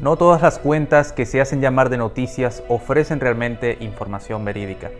[0.00, 4.90] No todas las cuentas que se hacen llamar de noticias ofrecen realmente información verídica.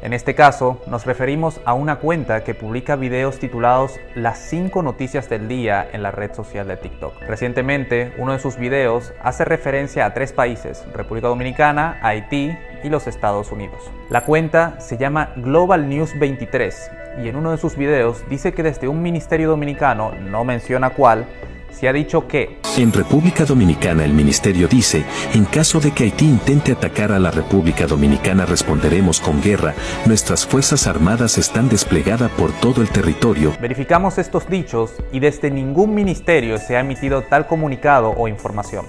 [0.00, 5.28] En este caso, nos referimos a una cuenta que publica videos titulados Las 5 noticias
[5.28, 7.20] del día en la red social de TikTok.
[7.28, 13.06] Recientemente, uno de sus videos hace referencia a tres países, República Dominicana, Haití y los
[13.08, 13.90] Estados Unidos.
[14.08, 16.90] La cuenta se llama Global News 23
[17.22, 21.26] y en uno de sus videos dice que desde un ministerio dominicano, no menciona cuál,
[21.72, 26.24] se ha dicho que en República Dominicana el ministerio dice, en caso de que Haití
[26.24, 29.74] intente atacar a la República Dominicana responderemos con guerra,
[30.06, 33.52] nuestras Fuerzas Armadas están desplegadas por todo el territorio.
[33.60, 38.86] Verificamos estos dichos y desde ningún ministerio se ha emitido tal comunicado o información.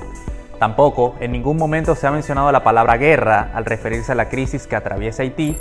[0.61, 4.67] Tampoco en ningún momento se ha mencionado la palabra guerra al referirse a la crisis
[4.67, 5.57] que atraviesa Haití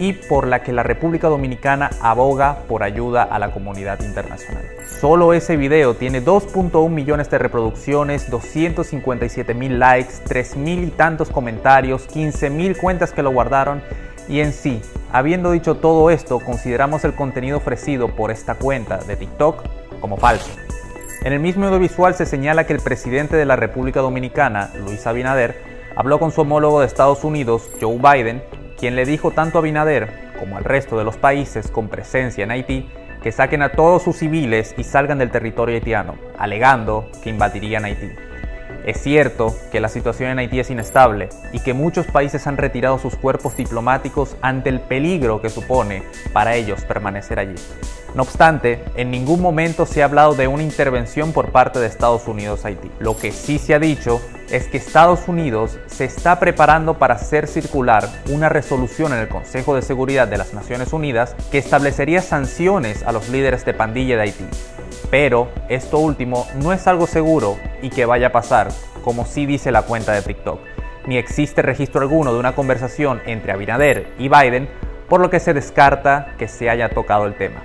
[0.00, 4.64] y por la que la República Dominicana aboga por ayuda a la comunidad internacional.
[5.00, 11.30] Solo ese video tiene 2.1 millones de reproducciones, 257 mil likes, 3 mil y tantos
[11.30, 13.80] comentarios, 15 mil cuentas que lo guardaron
[14.28, 19.14] y en sí, habiendo dicho todo esto, consideramos el contenido ofrecido por esta cuenta de
[19.14, 19.62] TikTok
[20.00, 20.50] como falso.
[21.24, 25.62] En el mismo audiovisual se señala que el presidente de la República Dominicana, Luis Abinader,
[25.94, 28.42] habló con su homólogo de Estados Unidos, Joe Biden,
[28.76, 32.50] quien le dijo tanto a Abinader como al resto de los países con presencia en
[32.50, 32.88] Haití
[33.22, 38.10] que saquen a todos sus civiles y salgan del territorio haitiano, alegando que invadirían Haití.
[38.84, 42.98] Es cierto que la situación en Haití es inestable y que muchos países han retirado
[42.98, 46.02] sus cuerpos diplomáticos ante el peligro que supone
[46.32, 47.54] para ellos permanecer allí.
[48.16, 52.26] No obstante, en ningún momento se ha hablado de una intervención por parte de Estados
[52.26, 52.90] Unidos a Haití.
[52.98, 57.46] Lo que sí se ha dicho es que Estados Unidos se está preparando para hacer
[57.46, 63.04] circular una resolución en el Consejo de Seguridad de las Naciones Unidas que establecería sanciones
[63.04, 64.44] a los líderes de pandilla de Haití.
[65.10, 68.68] Pero esto último no es algo seguro y que vaya a pasar,
[69.04, 70.60] como sí dice la cuenta de TikTok.
[71.06, 74.68] Ni existe registro alguno de una conversación entre Abinader y Biden,
[75.08, 77.60] por lo que se descarta que se haya tocado el tema.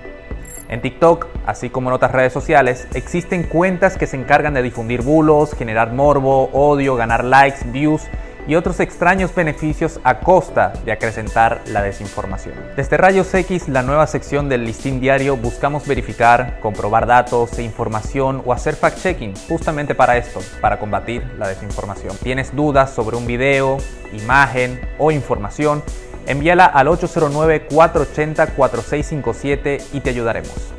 [0.70, 5.02] En TikTok, así como en otras redes sociales, existen cuentas que se encargan de difundir
[5.02, 8.02] bulos, generar morbo, odio, ganar likes, views
[8.48, 12.56] y otros extraños beneficios a costa de acrecentar la desinformación.
[12.76, 18.42] Desde Rayos X, la nueva sección del listín diario, buscamos verificar, comprobar datos e información
[18.46, 22.16] o hacer fact-checking justamente para esto, para combatir la desinformación.
[22.18, 23.78] ¿Tienes dudas sobre un video,
[24.14, 25.84] imagen o información?
[26.26, 30.77] Envíala al 809-480-4657 y te ayudaremos.